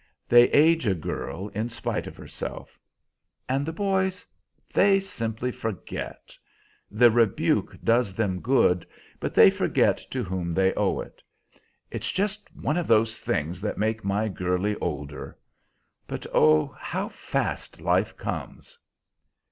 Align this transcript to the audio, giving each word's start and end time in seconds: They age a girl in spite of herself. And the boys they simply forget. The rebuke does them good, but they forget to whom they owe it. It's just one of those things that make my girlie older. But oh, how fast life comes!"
They 0.27 0.49
age 0.49 0.87
a 0.87 0.95
girl 0.95 1.49
in 1.49 1.69
spite 1.69 2.07
of 2.07 2.17
herself. 2.17 2.79
And 3.47 3.67
the 3.67 3.71
boys 3.71 4.25
they 4.73 4.99
simply 4.99 5.51
forget. 5.51 6.35
The 6.89 7.11
rebuke 7.11 7.77
does 7.83 8.15
them 8.15 8.39
good, 8.39 8.87
but 9.19 9.35
they 9.35 9.51
forget 9.51 9.97
to 10.09 10.23
whom 10.23 10.55
they 10.55 10.73
owe 10.73 11.01
it. 11.01 11.21
It's 11.91 12.11
just 12.11 12.49
one 12.55 12.77
of 12.77 12.87
those 12.87 13.19
things 13.19 13.61
that 13.61 13.77
make 13.77 14.03
my 14.03 14.27
girlie 14.27 14.75
older. 14.77 15.37
But 16.07 16.25
oh, 16.33 16.75
how 16.79 17.07
fast 17.07 17.79
life 17.79 18.17
comes!" 18.17 18.79